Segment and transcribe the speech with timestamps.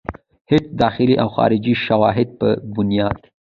[0.51, 3.19] هيڅ داخلي او خارجي شواهدو پۀ بنياد